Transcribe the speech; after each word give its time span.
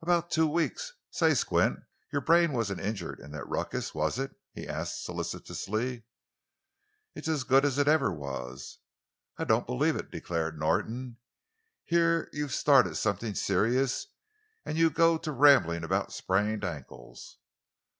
"About 0.00 0.30
two 0.30 0.46
weeks. 0.46 0.92
Say, 1.10 1.34
Squint, 1.34 1.80
your 2.12 2.20
brain 2.22 2.52
wasn't 2.52 2.78
injured 2.80 3.18
in 3.18 3.32
that 3.32 3.48
ruckus, 3.48 3.92
was 3.92 4.20
it?" 4.20 4.36
he 4.52 4.68
asked 4.68 5.02
solicitously. 5.02 6.04
"It's 7.16 7.26
as 7.26 7.42
good 7.42 7.64
as 7.64 7.76
it 7.76 7.88
ever 7.88 8.12
was." 8.12 8.78
"I 9.36 9.42
don't 9.42 9.66
believe 9.66 9.96
it!" 9.96 10.12
declared 10.12 10.60
Norton. 10.60 11.16
"Here 11.84 12.28
you've 12.32 12.54
started 12.54 12.94
something 12.96 13.34
serious, 13.34 14.06
and 14.64 14.78
you 14.78 14.90
go 14.90 15.18
to 15.18 15.32
rambling 15.32 15.82
about 15.82 16.12
sprained 16.12 16.62
ankles." 16.64 17.38